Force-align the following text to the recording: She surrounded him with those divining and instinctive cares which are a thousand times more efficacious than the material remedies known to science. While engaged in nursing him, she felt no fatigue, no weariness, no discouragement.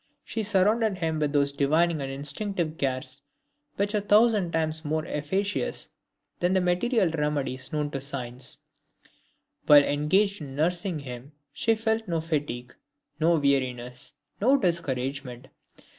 She 0.23 0.41
surrounded 0.41 0.97
him 0.97 1.19
with 1.19 1.31
those 1.31 1.51
divining 1.51 2.01
and 2.01 2.11
instinctive 2.11 2.79
cares 2.79 3.21
which 3.75 3.93
are 3.93 3.99
a 3.99 4.01
thousand 4.01 4.51
times 4.51 4.83
more 4.83 5.05
efficacious 5.05 5.91
than 6.39 6.53
the 6.53 6.59
material 6.59 7.09
remedies 7.11 7.71
known 7.71 7.91
to 7.91 8.01
science. 8.01 8.57
While 9.67 9.83
engaged 9.83 10.41
in 10.41 10.55
nursing 10.55 11.01
him, 11.01 11.33
she 11.53 11.75
felt 11.75 12.07
no 12.07 12.19
fatigue, 12.19 12.73
no 13.19 13.37
weariness, 13.37 14.13
no 14.41 14.57
discouragement. 14.57 15.49